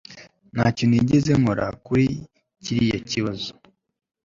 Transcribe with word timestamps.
Ntacyo 0.53 0.83
nigeze 0.87 1.31
nkora 1.39 1.65
kuri 1.85 2.05
kiriya 2.63 2.99
kibazo 3.09 3.49